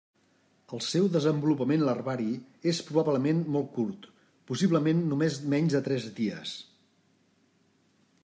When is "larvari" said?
1.89-2.29